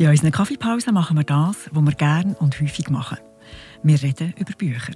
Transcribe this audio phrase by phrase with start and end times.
[0.00, 3.18] In unseren Kaffeepausen machen wir das, was wir gerne und häufig machen.
[3.82, 4.94] Wir reden über Bücher.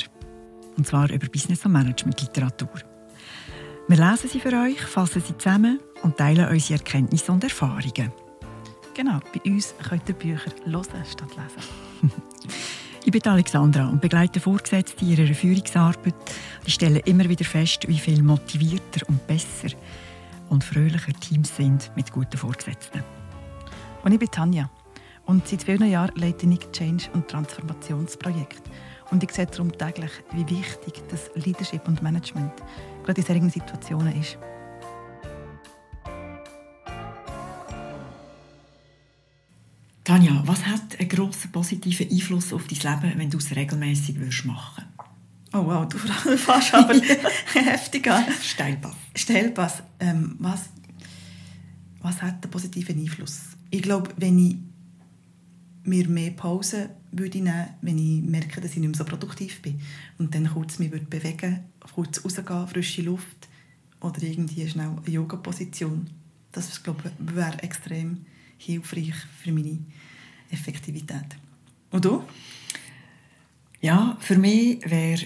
[0.79, 2.81] Und zwar über Business- und Management-Literatur.
[3.87, 8.13] Wir lesen sie für euch, fassen sie zusammen und teilen unsere Erkenntnisse und Erfahrungen.
[8.95, 12.11] Genau, bei uns könnt ihr Bücher hören statt lesen.
[13.05, 16.15] ich bin Alexandra und begleite Vorgesetzte in ihrer Führungsarbeit.
[16.65, 19.69] Ich stelle immer wieder fest, wie viel motivierter und besser
[20.49, 23.03] und fröhlicher Teams sind mit guten Vorgesetzten.
[24.03, 24.71] Und ich bin Tanja.
[25.27, 28.71] Und seit vielen Jahren leite ich Change- und Transformationsprojekte.
[29.11, 32.53] Und ich sehe darum täglich, wie wichtig das Leadership und Management
[33.05, 34.39] gerade in solchen Situationen ist.
[40.05, 44.85] Tanja, was hat einen grossen positiven Einfluss auf dein Leben, wenn du es regelmäßig machen
[45.55, 45.97] Oh wow, du
[46.37, 46.95] fährst aber
[47.55, 48.25] heftig an.
[48.43, 48.97] Steilpass.
[49.15, 49.83] Steilpass.
[50.01, 50.65] Ähm, was,
[52.03, 53.41] was hat einen positiven Einfluss?
[53.71, 54.57] Ich glaube, wenn ich
[55.85, 59.81] mir mehr Pause würde nehmen, wenn ich merke, dass ich nicht mehr so produktiv bin.
[60.19, 61.61] Und dann kurz mich würde bewegen,
[61.95, 63.49] kurz rausgehen, frische Luft
[64.01, 66.09] oder irgendwie schnell eine Yoga-Position.
[66.53, 66.81] Das
[67.19, 68.25] wäre extrem
[68.59, 69.79] hilfreich für meine
[70.51, 71.37] Effektivität.
[71.91, 72.25] Und du?
[73.81, 75.23] Ja, für mich wäre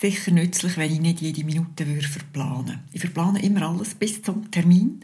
[0.00, 4.50] sicher nützlich, wenn ich nicht jede Minute würde verplanen Ich verplane immer alles bis zum
[4.50, 5.00] Termin.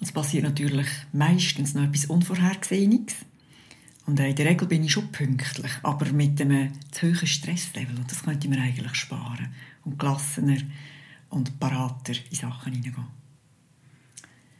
[0.00, 3.14] Es passiert natürlich meistens noch etwas Unvorhergesehenes.
[4.08, 7.94] Und in der Regel bin ich schon pünktlich, aber mit einem zu hohen Stresslevel.
[7.94, 9.48] Und das könnte mir eigentlich sparen.
[9.84, 10.62] Und gelassener
[11.28, 13.06] und parater in Sachen hineingehen.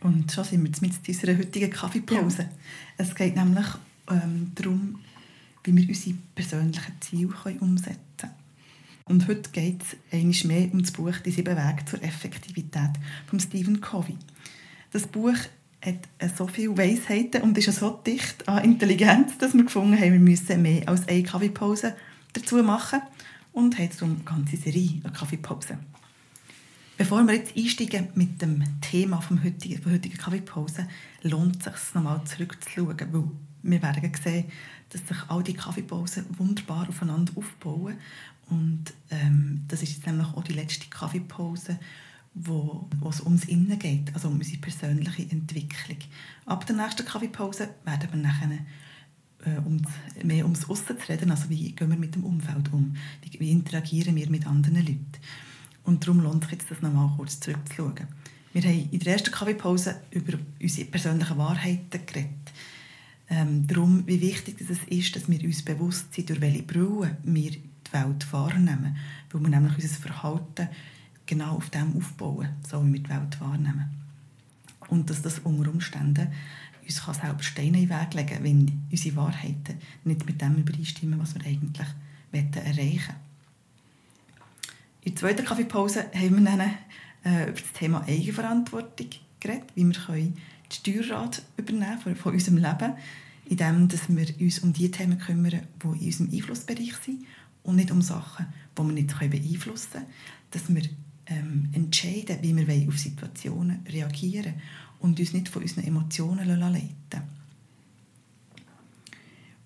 [0.01, 2.43] Und schon sind wir jetzt mit unserer heutigen Kaffeepause.
[2.43, 2.51] Ja.
[2.99, 3.65] Es geht nämlich
[4.11, 4.99] ähm, darum,
[5.65, 8.35] wie wir unsere persönlichen Ziele können umsetzen können.
[9.07, 12.91] Und heute geht es mehr um das Buch «Die sieben Wege zur Effektivität»
[13.27, 14.19] von Stephen Covey.
[14.93, 15.39] Das Buch
[15.85, 20.19] hat so viele Weisheiten und ist so dicht an Intelligenz, dass wir gefunden haben, wir
[20.19, 21.95] müssen mehr als eine Kaffeepause
[22.33, 23.01] dazu machen
[23.53, 25.79] und haben darum eine ganze Serie an Kaffeepausen.
[26.97, 30.89] Bevor wir jetzt einsteigen mit dem Thema vom heutigen, der heutigen Kaffeepause,
[31.23, 33.25] lohnt es sich, nochmal zurückzuschauen, weil
[33.63, 34.47] wir werden sehen,
[34.91, 37.99] dass sich all die Kaffeepausen wunderbar aufeinander aufbauen
[38.51, 41.79] und ähm, das ist jetzt nämlich auch die letzte Kaffeepause,
[42.41, 45.99] wo, wo es ums Innen geht, also um unsere persönliche Entwicklung.
[46.47, 48.51] Ab der nächsten Kaffeepause werden wir nachher
[49.45, 49.83] äh, um,
[50.23, 53.51] mehr ums Aussen zu reden, also wie gehen wir mit dem Umfeld um, wie, wie
[53.51, 55.07] interagieren wir mit anderen Leuten.
[55.85, 58.07] Und darum lohnt sich jetzt, das nochmal kurz zurückzuschauen.
[58.53, 62.53] Wir haben in der ersten Kaffeepause über unsere persönlichen Wahrheiten geredet.
[63.31, 67.51] Ähm, darum, wie wichtig es ist, dass wir uns bewusst sind, durch welche Brille wir
[67.51, 68.97] die Welt wahrnehmen.
[69.31, 70.69] Weil wir nämlich unser Verhalten
[71.29, 73.91] genau auf dem aufbauen, so wie wir die Welt wahrnehmen.
[74.89, 76.33] Und dass das unter Umständen
[76.83, 81.21] uns kann selber Steine in den Weg legen wenn unsere Wahrheiten nicht mit dem übereinstimmen,
[81.21, 81.87] was wir eigentlich
[82.33, 83.29] erreichen wollen.
[85.03, 86.61] In der zweiten Kaffeepause haben wir dann
[87.25, 89.09] äh, über das Thema Eigenverantwortung
[89.39, 90.37] geredet, wie wir können
[90.71, 92.95] die Steuerrad übernehmen von, von unserem Leben,
[93.47, 97.25] indem dass wir uns um die Themen kümmern, die in unserem Einflussbereich sind
[97.63, 98.47] und nicht um Sachen,
[98.77, 100.07] die wir nicht beeinflussen können.
[100.51, 100.83] Dass wir
[101.29, 104.55] ähm, entscheiden, wie wir auf Situationen reagieren
[105.01, 107.23] und uns nicht von unseren Emotionen leiten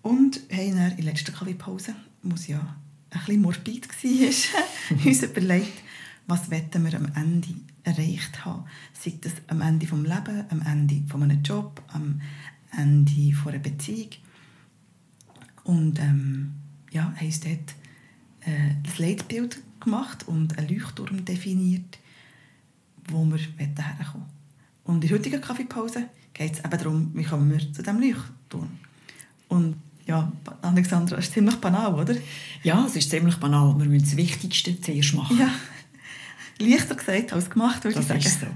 [0.03, 1.95] Und haben dann in der letzten Kaffeepause,
[2.34, 2.77] es ja
[3.11, 5.83] ein bisschen morbid war, uns überlegt,
[6.27, 7.49] was wir am Ende
[7.84, 8.65] erreicht haben.
[8.93, 12.21] Sei das am Ende des Lebens, am Ende von einem Job, am
[12.77, 14.11] Ende einer Beziehung.
[15.65, 16.55] Und ähm,
[16.91, 17.75] ja, haben uns dort
[18.41, 21.98] äh, das Leitbild gemacht und einen Leuchtturm definiert,
[23.09, 24.26] wo wir herkommen
[24.84, 28.70] Und in der heutigen Kaffeepause geht es eben darum, wie kommen wir zu diesem Leuchtturm.
[29.48, 29.76] Und
[30.06, 30.32] ja,
[30.62, 32.15] Alexandra, das ist ziemlich banal, oder?
[32.62, 33.78] Ja, es ist ziemlich banal.
[33.78, 35.38] Wir müssen das Wichtigste zuerst machen.
[35.38, 35.50] Ja,
[36.59, 38.20] leichter gesagt als gemacht, würde das ich sagen.
[38.20, 38.47] Ist so.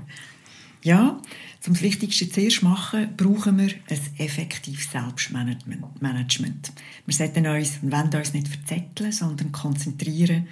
[0.83, 1.21] Ja,
[1.67, 6.73] um das Wichtigste zuerst machen, brauchen wir ein effektives Selbstmanagement.
[7.07, 10.47] Wir sollten uns und wollen uns nicht verzetteln, sondern konzentrieren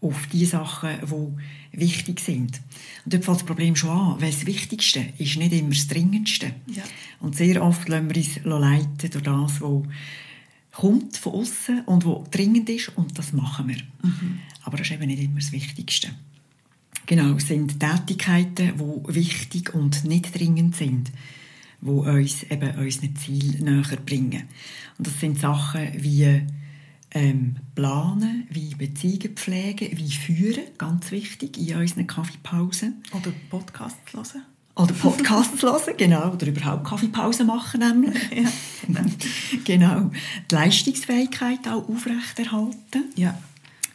[0.00, 2.60] auf die Sachen, die wichtig sind.
[3.04, 6.54] Und dort fängt das Problem schon an, weil das Wichtigste ist nicht immer das Dringendste.
[6.66, 6.82] Ja.
[7.20, 9.82] Und sehr oft lassen wir uns leiten durch das, was
[10.72, 13.78] kommt von außen und wo dringend ist und das machen wir.
[14.02, 14.40] Mhm.
[14.62, 16.08] Aber das ist eben nicht immer das Wichtigste.
[17.06, 21.12] Genau, es sind Tätigkeiten, die wichtig und nicht dringend sind,
[21.80, 24.42] die uns eben unseren Ziel näher bringen.
[24.98, 26.42] Und das sind Sachen wie
[27.16, 33.02] ähm, planen, wie Beziehungen pflegen, wie führen, ganz wichtig in unseren Kaffeepausen.
[33.12, 34.42] Oder Podcasts hören.
[34.74, 36.32] Oder Podcasts hören, genau.
[36.32, 38.14] Oder überhaupt Kaffeepause machen, nämlich.
[38.36, 38.50] Ja,
[38.86, 39.10] genau.
[39.64, 40.10] genau.
[40.50, 43.04] Die Leistungsfähigkeit auch aufrechterhalten.
[43.16, 43.36] ja.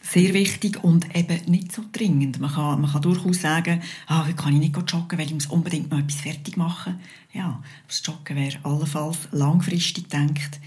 [0.04, 2.38] Sehr wichtig und eben nicht so dringend.
[2.40, 5.46] Man kann, man kann durchaus sagen, ah, heute kann ich nicht joggen, weil ich muss
[5.46, 7.00] unbedingt noch etwas fertig machen.
[7.32, 10.60] Ja, das Joggen wäre allenfalls langfristig denkt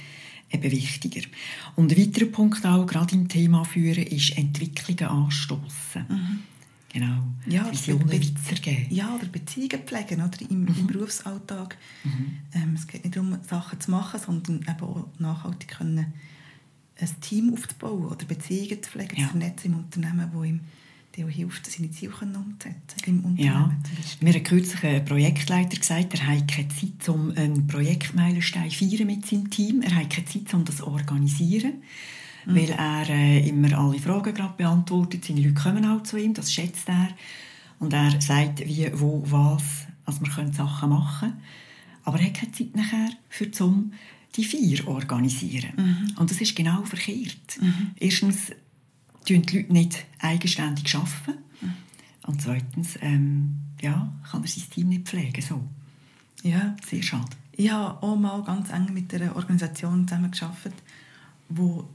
[0.55, 1.21] eben wichtiger.
[1.75, 6.05] Und ein weiterer Punkt auch, gerade im Thema Führen, ist Entwicklungen anstoßen.
[6.93, 7.23] Genau.
[7.45, 8.87] Ja, Visionen be- be- weitergeben.
[8.89, 10.75] Ja, oder Beziehungen pflegen oder im, Mhm.
[10.79, 11.77] im Berufsalltag.
[12.53, 16.13] Ähm, es geht nicht darum, Sachen zu machen, sondern eben auch nachhaltig können,
[16.97, 19.25] ein Team aufzubauen oder Beziehungen zu pflegen, Ja.
[19.25, 20.61] zu vernetzen im Unternehmen, wo ihm
[21.15, 22.75] der auch hilft, seine Ziele umzusetzen
[23.05, 24.27] Im Ja, Unternehmen Beispiel.
[24.27, 29.07] mir hat kürzlich ein Projektleiter gesagt, er hat keine Zeit, um einen Projektmeilenstein zu feiern
[29.07, 29.81] mit seinem Team.
[29.81, 31.73] Er hat keine Zeit, um das zu organisieren,
[32.45, 35.25] weil er äh, immer alle Fragen gerade beantwortet.
[35.25, 37.09] Seine Leute kommen auch zu ihm, das schätzt er.
[37.79, 39.63] Und er sagt, wie, wo, was,
[40.05, 41.33] also wir können Sachen machen.
[42.03, 43.91] Aber er hat keine Zeit nachher für zum
[44.35, 46.13] die Feier organisieren.
[46.17, 47.57] Und das ist genau verkehrt.
[47.99, 48.55] Erstens tun
[49.27, 51.43] die Leute nicht eigenständig arbeiten.
[52.27, 55.41] Und zweitens, ähm, ja, kann er sein Team nicht pflegen.
[55.41, 55.63] So.
[56.41, 57.29] Ja, Sehr schade.
[57.57, 60.73] Ich habe auch mal ganz eng mit einer Organisation zusammengearbeitet,
[61.47, 61.87] wo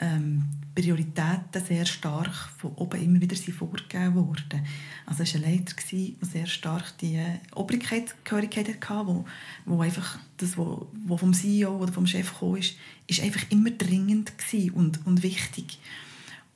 [0.00, 4.66] ähm, Prioritäten sehr stark von oben immer wieder vorgegeben wurden.
[5.06, 7.20] Also es war ein Leiter, der sehr stark die
[7.54, 9.24] Obrigkeitsgehörigkeit hatte, wo,
[9.64, 10.66] wo einfach das, was
[11.04, 12.76] wo vom CEO oder vom Chef kam, ist,
[13.06, 14.32] ist einfach immer dringend
[14.74, 15.78] und, und wichtig.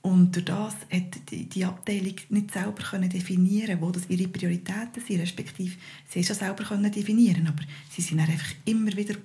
[0.02, 5.20] Und durch das hat die, Abteilung nicht selber können definieren wo das ihre Prioritäten sind,
[5.20, 5.76] respektive
[6.08, 9.16] sie schon selber definieren aber sie sind einfach immer wieder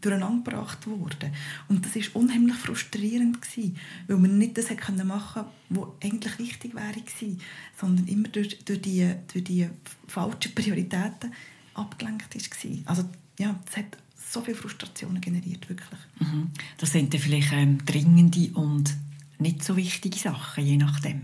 [0.00, 1.32] durcheinander gebracht worden.
[1.68, 3.76] Und das war unheimlich frustrierend, gewesen,
[4.06, 7.40] weil man nicht das machen konnte, was eigentlich wichtig wäre gewesen,
[7.76, 9.68] sondern immer durch, durch, die, durch die
[10.06, 11.32] falschen Prioritäten
[11.74, 12.70] abgelenkt war.
[12.84, 13.08] Also
[13.38, 16.00] ja, das hat so viele Frustrationen generiert, wirklich.
[16.20, 16.50] Mhm.
[16.76, 18.94] Das sind dann vielleicht ähm, dringende und
[19.40, 21.22] nicht so wichtige Sachen, je nachdem.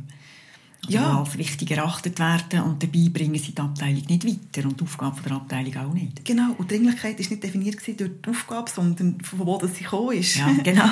[0.87, 1.19] Oder Ja.
[1.21, 5.21] als wichtig erachtet werden und dabei bringen sie die Abteilung nicht weiter und die Aufgabe
[5.23, 6.25] der Abteilung auch nicht.
[6.25, 9.85] Genau, und die Dringlichkeit war nicht definiert durch die Aufgabe, sondern von wo das sie
[9.85, 10.37] gekommen ist.
[10.37, 10.85] Ja, genau.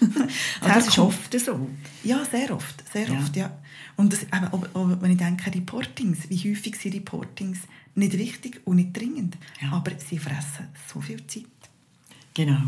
[0.60, 1.68] Aber das ist oft so.
[2.04, 3.18] Ja, sehr oft, sehr Ja.
[3.18, 3.56] oft, ja.
[3.96, 7.58] Und das, eben, auch, auch, wenn ich denke, Reportings, wie häufig sind Reportings
[7.96, 9.72] nicht wichtig und nicht dringend, Ja.
[9.72, 11.44] aber sie fressen so viel Zeit.
[12.34, 12.60] Genau.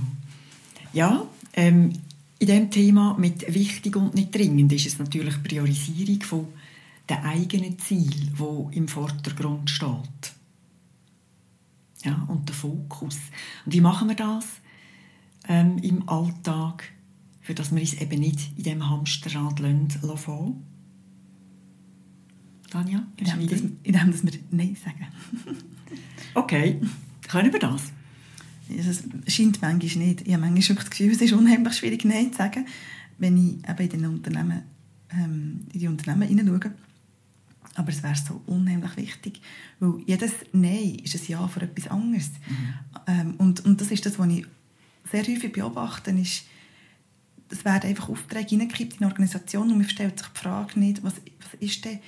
[0.93, 1.93] Ja, ähm,
[2.41, 6.47] in dem Thema mit wichtig und nicht dringend ist es natürlich die Priorisierung von
[7.09, 10.33] der eigenen Ziel, wo im Vordergrund steht.
[12.03, 13.19] Ja, und der Fokus.
[13.67, 14.47] Und wie machen wir das
[15.49, 16.85] ähm, im Alltag,
[17.43, 20.65] für dass wir uns eben nicht in dem Hamsterrad lassen?
[22.71, 25.09] Tanja, Indem, dass, indem dass wir Nein sagen.
[26.33, 26.81] Okay,
[27.29, 27.93] können wir das?
[28.79, 30.27] Es scheint manchmal nicht.
[30.27, 32.67] Ich habe manchmal das Gefühl, es ist unheimlich schwierig, Nein zu sagen,
[33.19, 34.63] wenn ich eben in, den Unternehmen,
[35.13, 36.73] ähm, in die Unternehmen hineinschaue.
[37.75, 39.41] Aber es wäre so unheimlich wichtig,
[39.79, 42.31] weil jedes Nein ist ein Ja für etwas anderes.
[43.07, 44.47] Ähm, und, und das ist das, was ich
[45.11, 46.45] sehr häufig beobachte, ist,
[47.49, 51.03] es werden einfach Aufträge hineingekippt in eine Organisation und man stellt sich die Frage nicht,
[51.03, 51.99] was, was ist denn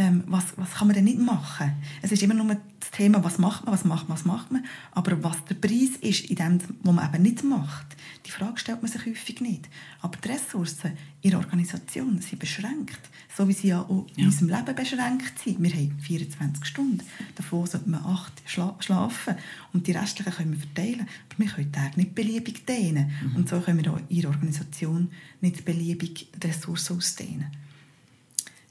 [0.00, 1.72] ähm, was, was kann man denn nicht machen?
[2.02, 4.64] Es ist immer nur das Thema, was macht man, was macht man, was macht man.
[4.92, 7.86] Aber was der Preis ist in dem, was man eben nicht macht,
[8.26, 9.68] die Frage stellt man sich häufig nicht.
[10.00, 12.98] Aber die Ressourcen in der Organisation sind beschränkt.
[13.36, 14.26] So wie sie ja auch in Ja.
[14.26, 15.62] unserem Leben beschränkt sind.
[15.62, 17.00] Wir haben 24 Stunden.
[17.36, 19.34] Davon sollten wir 8 schla schlafen.
[19.72, 21.06] Und die restlichen können wir verteilen.
[21.28, 23.10] Aber wir können die Tage nicht beliebig dehnen.
[23.36, 27.46] Und so können wir auch in der Organisation nicht beliebig die Ressourcen ausdehnen.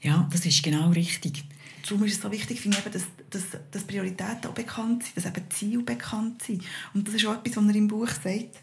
[0.00, 1.44] Ja, das ist genau richtig.
[1.82, 5.26] Darum ist es so wichtig, finde ich, dass, dass, dass Prioritäten auch bekannt sind, dass
[5.26, 6.62] eben Ziele bekannt sind.
[6.94, 8.60] Und das ist auch etwas, was er im Buch sagt.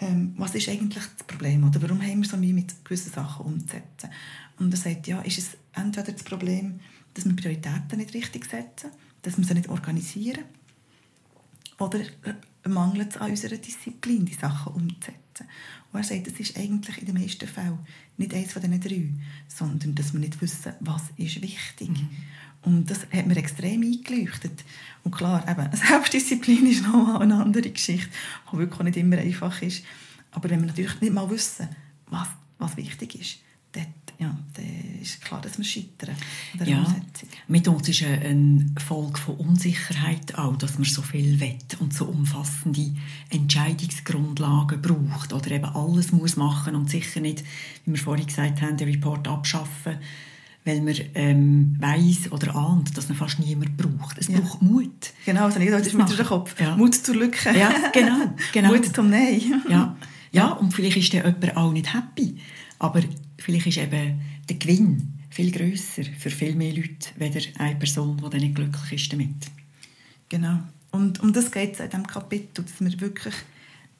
[0.00, 1.64] Ähm, was ist eigentlich das Problem?
[1.64, 4.10] Oder warum haben wir so Mühe mit gewissen Sachen umzusetzen?
[4.58, 6.80] Und er sagt, ja, ist es entweder das Problem,
[7.14, 8.90] dass wir Prioritäten nicht richtig setzen,
[9.22, 10.44] dass wir sie nicht organisieren,
[11.78, 12.00] oder
[12.66, 15.46] mangelt es an unserer Disziplin, die Sachen umzusetzen.
[15.92, 17.78] Und er sagt, das ist eigentlich in den meisten Fällen
[18.16, 19.08] nicht eines von diesen drei,
[19.48, 21.90] sondern dass wir nicht wissen, was ist wichtig.
[22.62, 24.64] Und das hat mir extrem eingeleuchtet.
[25.04, 28.10] Und klar, eben, Selbstdisziplin ist noch eine andere Geschichte,
[28.52, 29.84] die wirklich nicht immer einfach ist.
[30.32, 31.68] Aber wenn wir natürlich nicht mal wissen,
[32.06, 32.28] was,
[32.58, 33.38] was wichtig ist,
[33.72, 33.86] dort,
[34.20, 36.16] ja, dann ist klar, dass wir scheitern
[36.64, 37.28] Ja, Umsetzung.
[37.46, 42.06] mit uns ist eine Folge von Unsicherheit auch, dass man so viel will und so
[42.06, 42.90] umfassende
[43.30, 47.44] Entscheidungsgrundlagen braucht oder eben alles muss machen und sicher nicht,
[47.84, 49.96] wie wir vorhin gesagt haben, den Report abschaffen,
[50.64, 54.18] weil man ähm, weiss oder ahnt, dass man fast niemand braucht.
[54.18, 54.40] Es Ja.
[54.40, 55.12] braucht Mut.
[55.24, 56.60] Genau, also nicht, das ist durch den Kopf.
[56.60, 56.76] Ja.
[56.76, 57.56] Mut zur Lücke.
[57.56, 58.34] Ja, genau.
[58.52, 58.68] genau.
[58.74, 59.62] Mut zum Nein.
[59.68, 59.96] Ja.
[60.32, 62.38] Ja, und vielleicht ist dann jemand auch nicht happy.
[62.78, 63.02] Aber
[63.38, 68.30] vielleicht ist eben der Gewinn viel grösser für viel mehr Leute, weder eine Person, die
[68.30, 69.50] dann nicht glücklich ist damit.
[70.28, 70.60] Genau.
[70.90, 73.34] Und um das geht es in diesem Kapitel, dass wir wirklich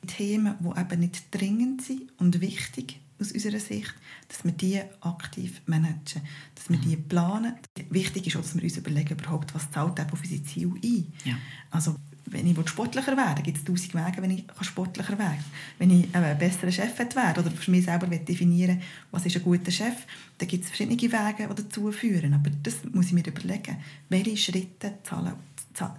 [0.07, 3.95] Themen, die eben nicht dringend sind und wichtig aus unserer Sicht,
[4.29, 6.23] dass wir die aktiv managen,
[6.55, 7.55] dass wir die planen.
[7.91, 11.13] Wichtig ist auch, dass wir uns überlegen, überhaupt, was zahlt auf unsere Ziele ein.
[11.25, 11.37] Ja.
[11.71, 11.97] Also,
[12.31, 15.45] wenn ich sportlicher werden gibt es tausend Wege, wenn ich sportlicher werden
[15.79, 18.81] Wenn ich ein besserer Chef werden oder für mich selber definieren
[19.11, 20.07] was ist ein guter Chef,
[20.39, 22.35] dann gibt es verschiedene Wege, die dazu führen.
[22.35, 23.77] Aber das muss ich mir überlegen.
[24.09, 25.35] Welche Schritte zahlen,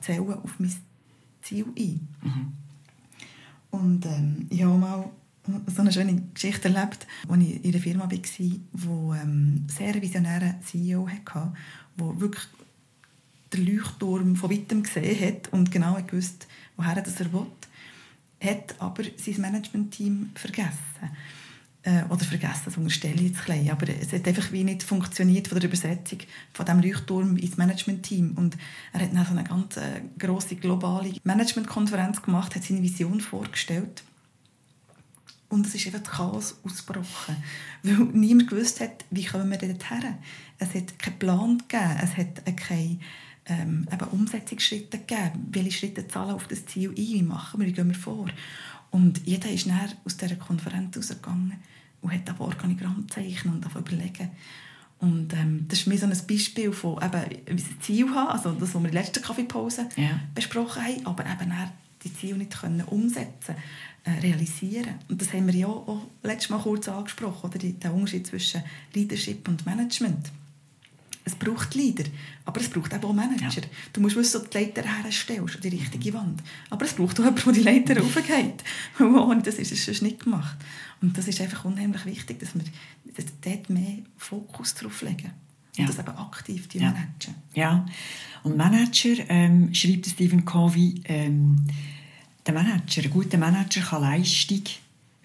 [0.02, 0.74] zählen auf mein
[1.42, 2.08] Ziel ein?
[3.72, 5.10] Und ähm, ich habe mal
[5.68, 8.62] so eine schöne Geschichte erlebt, als ich in einer Firma war, die
[9.22, 11.54] ähm, sehr visionären CEO hatte,
[12.00, 12.44] der wirklich
[13.54, 17.48] den Leuchtturm von weitem gesehen hat und genau gewusst, woher er will,
[18.42, 21.10] hat aber sein Managementteam vergessen.
[21.82, 23.70] Äh, oder vergessen, das unterstelle ich jetzt klein.
[23.70, 26.20] Aber es hat einfach wie nicht funktioniert von der Übersetzung
[26.54, 28.34] von diesem Leuchtturm ins Managementteam.
[28.36, 28.58] Und
[28.92, 34.04] er hat dann so eine ganz äh, grosse globale Managementkonferenz gemacht, hat seine Vision vorgestellt.
[35.48, 37.38] Und es ist einfach Chaos ausgebrochen.
[37.84, 40.18] Weil niemand gewusst hat, wie kommen wir dort her.
[40.60, 43.00] Es hat keinen Plan gegeben, es hat äh, keine
[43.50, 45.48] ähm, eben Umsetzungsschritte gegeben.
[45.52, 46.96] Welche Schritte zahlen auf das Ziel ein?
[46.96, 47.68] Wie machen wir?
[47.68, 48.28] Wie gehen wir vor?
[48.92, 51.54] Und jeder ist dann aus dieser Konferenz rausgegangen
[52.02, 54.30] und hat auf Organigramm zeichnen und überlegen.
[55.00, 58.30] Und ähm, das ist mir so ein Beispiel von eben, wie wir ein Ziel haben,
[58.32, 60.20] also das, was wir in der letzten Kaffeepause Ja.
[60.36, 61.72] besprochen haben, aber eben dann
[62.04, 63.56] die Ziele nicht können umsetzen
[64.04, 64.96] äh, realisieren.
[65.10, 68.62] Und das haben wir ja auch letztes Mal kurz angesprochen, oder der Unterschied zwischen
[68.94, 70.32] Leadership und Management.
[71.30, 72.06] Es braucht Leader,
[72.46, 73.62] aber es braucht eben auch Manager.
[73.62, 73.68] Ja.
[73.94, 76.42] Du musst wissen, ob du die Leiter herstellst, an die richtige Wand.
[76.72, 78.64] Aber es braucht auch jemanden, der die Leiter raufgeht.
[78.98, 80.58] Weil ohne das ist es sonst nicht gemacht.
[81.02, 82.64] Und das ist einfach unheimlich wichtig, dass wir
[83.44, 85.32] dort mehr Fokus drauf legen.
[85.78, 85.86] Und Ja.
[85.86, 86.96] das eben aktiv die Ja.
[87.54, 87.86] Ja,
[88.44, 91.64] und Manager, ähm, schreibt Stephen Covey, ähm,
[92.46, 94.64] der Manager, ein guter Manager kann Leistung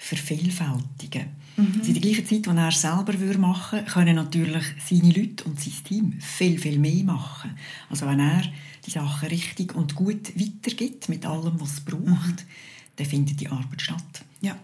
[0.04, 1.28] vervielfältigen.
[1.56, 5.44] Also in der gleichen Zeit, die er selber würde machen würde, können natürlich seine Leute
[5.44, 7.56] und sein Team viel, viel mehr machen.
[7.88, 8.42] Also wenn er
[8.84, 12.44] die Sachen richtig und gut weitergibt, mit allem, was es braucht,
[12.96, 14.24] dann findet die Arbeit statt.
[14.40, 14.56] Ja.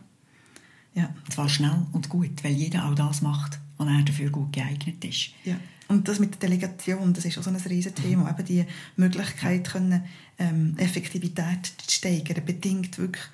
[0.95, 1.15] Ja.
[1.25, 5.03] Und zwar schnell und gut, weil jeder auch das macht, was er dafür gut geeignet
[5.05, 5.31] ist.
[5.45, 5.57] Ja.
[5.89, 8.31] Und das mit der Delegation, das ist auch so ein riesen Thema.
[8.31, 8.65] Eben die
[8.97, 10.03] Möglichkeit, können,
[10.39, 13.25] ähm, Effektivität zu steigern, bedingt wirklich,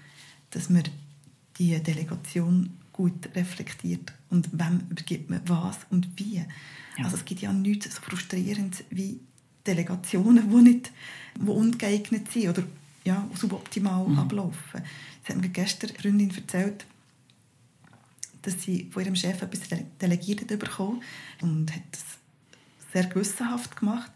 [0.50, 0.84] dass man
[1.58, 4.12] die Delegation gut reflektiert.
[4.30, 6.36] Und wem übergibt man was und wie.
[6.36, 7.04] Ja.
[7.04, 9.20] Also es gibt ja nichts so frustrierend wie
[9.66, 10.92] Delegationen, die, nicht,
[11.36, 12.62] die ungeeignet sind oder
[13.04, 14.82] ja, suboptimal ablaufen.
[15.22, 16.86] Das hat mir gestern eine Freundin erzählt,
[18.42, 21.02] dass sie von ihrem Chef etwas dele- delegiert hat bekommen
[21.40, 22.04] und hat das
[22.92, 24.10] sehr gewissenhaft gemacht.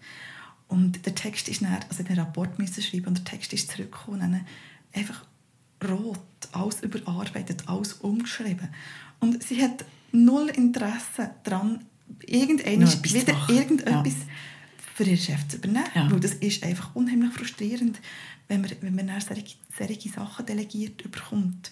[0.69, 4.47] Und der Text ist dann, also den Rapport müssen schreiben und der Text ist zurückgekommen
[4.93, 5.25] einfach
[5.89, 6.19] rot,
[6.53, 8.69] alles überarbeitet, alles umgeschrieben.
[9.21, 11.85] Und sie hat null Interesse daran,
[12.27, 14.15] zu wieder irgendetwas
[14.95, 15.87] für ihren Chef zu übernehmen.
[15.95, 16.11] Ja.
[16.11, 18.01] Weil das ist einfach unheimlich frustrierend,
[18.49, 21.71] wenn man, wenn man dann solche, solche Sachen delegiert bekommt.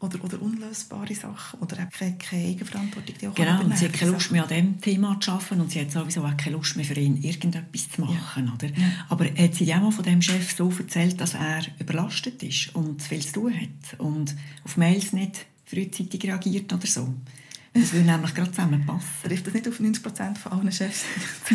[0.00, 1.60] Oder, oder unlösbare Sachen.
[1.60, 4.12] Oder auch keine, keine Eigenverantwortung, die auch Genau, und sie hat keine.
[4.12, 6.86] Lust mehr an diesem Thema zu arbeiten und sie hat sowieso auch keine Lust mehr
[6.86, 8.50] für ihn, irgendetwas zu machen.
[8.54, 8.68] Oder?
[8.68, 9.06] Ja.
[9.10, 13.02] Aber hat sie auch mal von dem Chef so erzählt, dass er überlastet ist und
[13.02, 17.14] zu viel zu tun hat und auf Mails nicht frühzeitig reagiert oder so?
[17.72, 19.08] Das würde nämlich gerade zusammenpassen.
[19.22, 21.04] Trifft das nicht auf 90% von allen Chefs?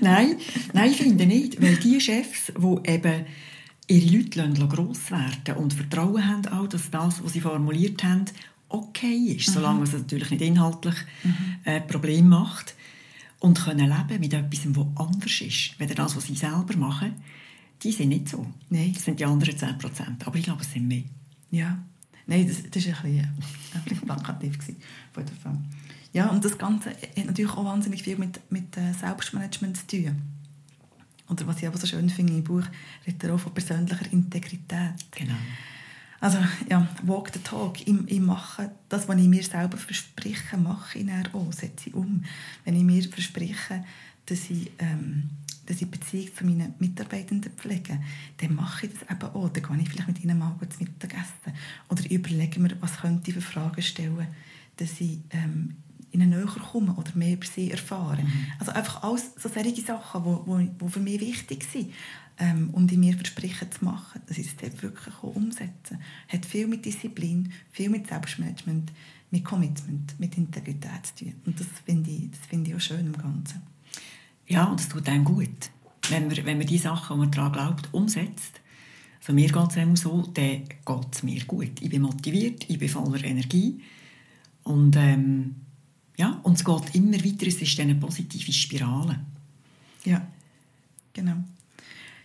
[0.00, 0.36] nein,
[0.72, 1.62] nein, ich finde nicht.
[1.62, 3.26] Weil die Chefs, die eben
[3.88, 8.24] ihre Leute lassen gross werden und Vertrauen haben auch, dass das, was sie formuliert haben,
[8.68, 10.94] okay ist, solange es natürlich nicht inhaltlich
[11.64, 12.74] äh, Problem macht
[13.40, 17.12] und können leben mit etwas, was anders ist, weder das, was sie selber machen,
[17.82, 18.46] die sind nicht so.
[18.70, 18.92] Nein.
[18.94, 20.24] Das sind die anderen 10%.
[20.24, 21.02] Aber ich glaube, es sind mehr.
[21.50, 21.78] Ja.
[22.26, 24.58] Nein, das, das war ein bisschen, äh, ein bisschen plakativ.
[25.12, 25.34] von der.
[26.14, 30.22] Ja, und das Ganze hat natürlich auch wahnsinnig viel mit, mit äh, Selbstmanagement zu tun.
[31.28, 32.64] Oder was ich aber so schön finde im Buch,
[33.06, 34.94] redet er auch von persönlicher Integrität.
[35.10, 35.34] Genau.
[36.20, 36.38] Also,
[36.70, 37.80] ja, walk the talk.
[37.80, 41.94] Ich, ich mache das, was ich mir selber verspreche, mache ich dann auch, setze ich
[41.94, 42.24] um.
[42.64, 43.84] Wenn ich mir verspreche,
[44.26, 45.28] dass ich, ähm,
[45.66, 48.00] dass ich Beziehung zu meinen Mitarbeitenden pflege,
[48.38, 49.48] dann mache ich das eben auch.
[49.50, 51.56] Dann gehe ich vielleicht mit ihnen mal zu Mittag essen.
[51.88, 54.26] Oder ich überlege mir, was könnte ich für Fragen stellen,
[54.76, 55.76] dass ich ähm,
[56.14, 58.24] ihnen näher kommen oder mehr über sie erfahren.
[58.24, 58.46] Mhm.
[58.58, 61.90] Also einfach alles so solche Sachen, die wo, wo, wo für mich wichtig sind
[62.38, 66.00] ähm, und ich mir versprechen zu machen, dass ich es wirklich umsetzen kann.
[66.28, 68.92] Hat viel mit Disziplin, viel mit Selbstmanagement,
[69.30, 71.34] mit Commitment, mit Integrität zu tun.
[71.46, 73.62] Und das finde ich, das find ich auch schön im Ganzen.
[74.46, 75.70] Ja, und es tut einem gut.
[76.10, 78.60] Wenn man, wenn man die Sachen, die man daran glaubt, umsetzt,
[79.20, 81.80] also mir geht es immer so, dann geht es mir gut.
[81.80, 83.80] Ich bin motiviert, ich bin voller Energie
[84.64, 85.54] und ähm,
[86.16, 89.20] ja, und es geht immer weiter, es ist eine positive Spirale.
[90.04, 90.26] Ja,
[91.12, 91.36] genau.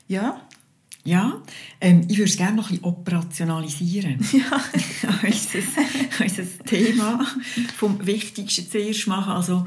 [0.08, 0.42] Ja.
[1.06, 1.42] Ja,
[1.80, 4.20] ähm, ich würde es gerne noch ein operationalisieren.
[4.34, 4.62] Ja.
[5.24, 5.60] unser,
[6.20, 7.26] unser Thema
[7.78, 9.32] vom Wichtigsten zuerst machen.
[9.32, 9.66] Also,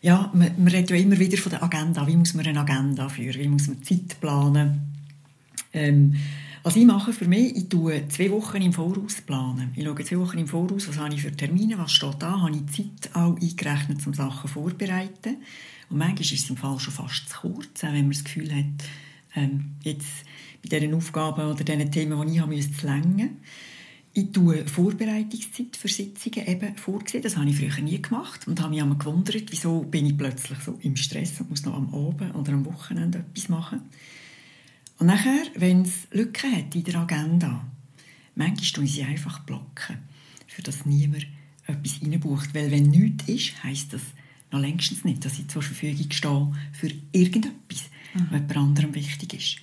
[0.00, 2.06] ja, man, man redet ja immer wieder von der Agenda.
[2.06, 3.38] Wie muss man eine Agenda führen?
[3.38, 4.80] Wie muss man Zeit planen?
[5.74, 6.16] Ähm,
[6.62, 9.72] was ich mache für mich, ich tue zwei Wochen im Voraus planen.
[9.74, 12.56] Ich schaue zwei Wochen im Voraus, was habe ich für Termine, was steht da, habe
[12.56, 15.38] ich Zeit auch eingerechnet, um Sachen vorzubereiten.
[15.90, 18.88] Und manchmal ist es im Fall schon fast zu kurz, wenn man das Gefühl hat,
[19.34, 20.24] ähm, jetzt
[20.62, 23.28] bei diesen Aufgaben oder diesen Themen, die ich habe, es länger.
[24.14, 27.22] Ich tue Vorbereitungszeit für Sitzungen eben vorgesehen.
[27.22, 30.58] Das habe ich früher nie gemacht und habe mich immer gewundert, wieso bin ich plötzlich
[30.58, 33.80] so im Stress und muss noch am Abend oder am Wochenende etwas machen.
[35.02, 37.66] Und nachher, wenn es Lücken hat in der Agenda,
[38.36, 39.98] manchmal tun sie einfach blocken,
[40.46, 41.26] für das niemand
[41.66, 42.54] etwas reinbucht.
[42.54, 44.02] Weil wenn nichts ist, heisst das
[44.52, 48.28] noch längstens nicht, dass ich zur Verfügung stehe für irgendetwas, mhm.
[48.30, 49.56] was jemand anderem wichtig ist.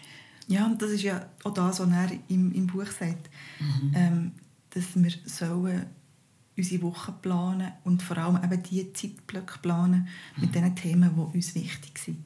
[0.49, 3.29] Ja, und das ist ja auch das, was er im, im Buch sagt,
[3.61, 3.91] mhm.
[3.95, 4.31] ähm,
[4.71, 5.85] dass wir sollen
[6.57, 10.41] unsere Woche planen und vor allem eben die Zeitblöcke planen mhm.
[10.41, 12.25] mit den Themen, die uns wichtig sind.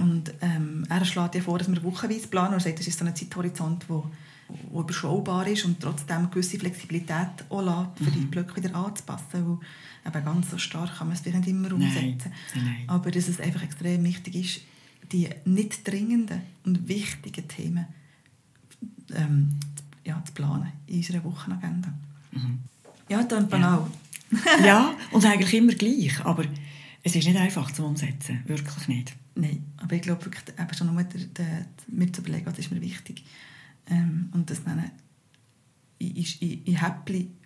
[0.00, 2.54] Und ähm, er schlägt ja vor, dass wir wochenweise planen.
[2.54, 4.02] Er sagt, das ist so ein Zeithorizont, der
[4.70, 8.22] wo überschaubar ist und trotzdem eine gewisse Flexibilität auch lässt, für mhm.
[8.22, 9.26] die Blöcke wieder anzupassen.
[9.32, 12.30] Weil eben ganz so stark kann man es vielleicht nicht immer umsetzen.
[12.54, 12.64] Nein.
[12.64, 12.84] Nein.
[12.86, 14.60] Aber dass es einfach extrem wichtig ist,
[15.12, 17.86] die nicht dringenden und wichtigen Themen
[19.14, 19.50] ähm,
[20.04, 21.92] ja, zu planen in unserer Wochenagenda.
[22.32, 22.58] Mhm.
[23.08, 23.86] Ja, dann banal.
[24.60, 24.66] Ja.
[24.66, 26.24] ja, und eigentlich immer gleich.
[26.24, 26.44] Aber
[27.04, 28.42] es ist nicht einfach zu umsetzen.
[28.46, 29.14] Wirklich nicht.
[29.34, 32.72] Nein, aber ich glaube wirklich, eben schon nur der, der, mir zu überlegen, was ist
[32.72, 33.24] mir wichtig.
[33.86, 34.90] Ähm, und das dann
[35.98, 37.36] in, in, in Häppchen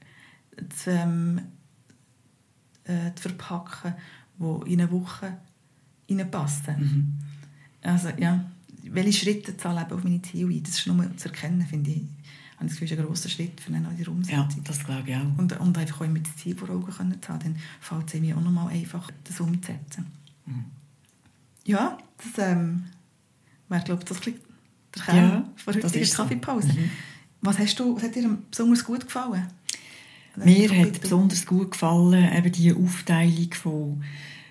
[0.76, 1.40] zu, ähm,
[2.84, 3.94] äh, zu verpacken,
[4.38, 5.38] die in eine Woche
[6.30, 6.76] passen.
[6.78, 7.18] Mhm.
[7.82, 8.48] Also ja,
[8.84, 10.62] welche Schritte zahle ich auf meine Ziele ein?
[10.62, 12.02] Das ist nur zu erkennen, finde ich.
[12.58, 14.48] Habe das Gefühl, ist ein grosser Schritt für eine neue Umsetzung.
[14.48, 15.38] Ja, das glaube ich auch.
[15.38, 18.20] Und, und einfach auch mit das Ziel vor Augen können zu haben, dann fällt es
[18.20, 20.06] mir auch nochmal einfach, das umzusetzen.
[20.44, 20.64] Mhm.
[21.64, 22.84] Ja, das ähm,
[23.68, 24.32] wäre, glaube ich, das der
[25.04, 26.72] Kern ja, von heutiger Kaffeepause.
[26.72, 26.90] Mhm.
[27.42, 29.46] Was, hast du, was hat dir besonders gut gefallen?
[30.44, 34.04] Mir hat besonders gut gefallen eben die Aufteilung von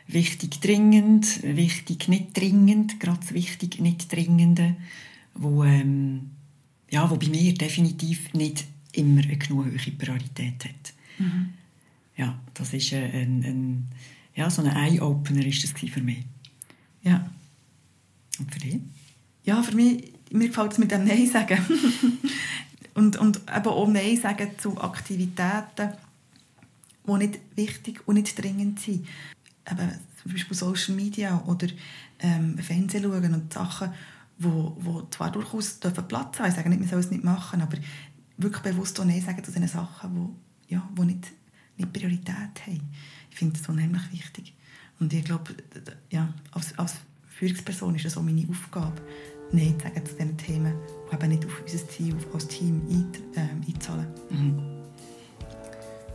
[0.07, 4.75] wichtig dringend, wichtig nicht dringend, gerade das wichtig nicht dringende,
[5.33, 6.31] wo, ähm,
[6.89, 10.93] ja, wo bei mir definitiv nicht immer eine genug hohe Priorität hat.
[11.19, 11.53] Mhm.
[12.15, 13.87] Ja, das ist ein, ein,
[14.35, 16.25] ja, so ein Eye-Opener ist das für mich.
[17.03, 17.29] Ja.
[18.39, 18.79] Und für dich?
[19.43, 21.59] Ja, für mich, mir gefällt es mit dem Nein sagen.
[22.93, 25.93] und, und eben auch Nein sagen zu Aktivitäten,
[27.05, 29.07] die nicht wichtig und nicht dringend sind.
[29.69, 31.67] Eben, zum Beispiel Social Media oder
[32.19, 33.91] ähm, Fernsehen schauen und Sachen,
[34.39, 37.61] wo, wo zwar durchaus dürfen Platz haben, ich sage nicht, wir sollen es nicht machen,
[37.61, 37.77] aber
[38.37, 40.13] wirklich bewusst auch Nein sagen zu diesen Sachen,
[40.67, 41.31] die ja, wo nicht,
[41.77, 42.81] nicht Priorität haben.
[43.29, 44.53] Ich finde das unheimlich wichtig.
[44.99, 45.53] Und ich glaube,
[46.09, 46.95] ja, als, als
[47.27, 49.01] Führungsperson ist das auch meine Aufgabe,
[49.51, 50.73] Nein zu sagen zu diesen Themen,
[51.09, 54.07] die eben nicht auf unser Ziel auf, als Team ein, äh, einzahlen.
[54.29, 54.61] Mhm.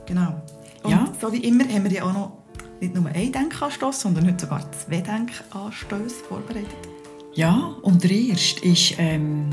[0.06, 0.42] Genau.
[0.82, 1.12] Und ja.
[1.20, 2.42] so wie immer haben wir ja auch noch
[2.80, 6.91] nicht nur einen Denkanstoss, sondern heute sogar zwei Denkanstöße vorbereitet.
[7.34, 9.48] Ja, und der erste ist ähm,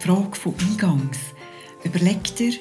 [0.00, 1.18] die Frage von Eingangs.
[1.84, 2.54] Überleg dir,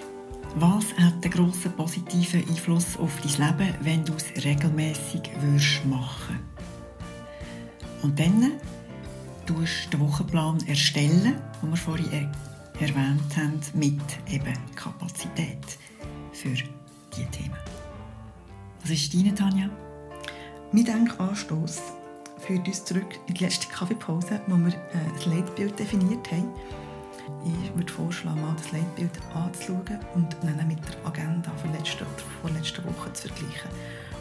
[0.57, 6.39] was hat einen grossen positiven Einfluss auf dein Leben, wenn du es regelmäßig würdest machen
[8.03, 8.51] Und dann
[9.47, 12.29] tust du den Wochenplan erstellen, den wir vorhin
[12.79, 15.65] erwähnt haben, mit eben Kapazität
[16.31, 17.57] für diese Themen.
[18.83, 19.67] Was ist deine, Tanja?
[20.71, 21.81] Mein Denkanstoss
[22.45, 26.49] führt uns zurück in die letzte Kaffeepause, wo wir äh, ein Leitbild definiert haben.
[27.45, 32.23] Ich würde vorschlagen, mal das Leitbild anzuschauen und dann mit der Agenda von letzter oder
[32.41, 33.69] vorletzter Woche zu vergleichen.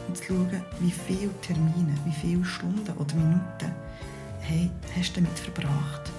[0.08, 3.72] Und zu schauen, wie viele Termine, wie viele Stunden oder Minuten
[4.42, 6.11] hey, hast du damit verbracht.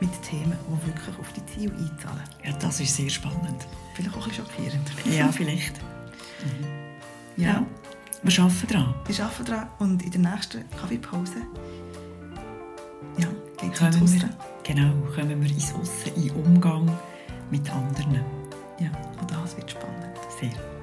[0.00, 2.22] Mit Themen, die wirklich auf die Ziele einzahlen.
[2.44, 3.66] Ja, das ist sehr spannend.
[3.94, 4.90] Vielleicht auch ein bisschen schockierend.
[5.10, 5.72] Ja, vielleicht.
[6.42, 7.42] Mhm.
[7.42, 7.48] Ja.
[7.48, 7.66] ja.
[8.22, 8.94] Wir arbeiten daran.
[9.06, 11.42] Wir arbeiten daran und in der nächsten Kaffeepause
[13.18, 13.28] ja,
[13.60, 14.28] geht es ums wir,
[14.62, 16.90] genau, kommen wir ins Aussen, in Umgang
[17.50, 18.20] mit anderen.
[18.78, 20.16] Ja, und das wird spannend.
[20.40, 20.75] Sehr.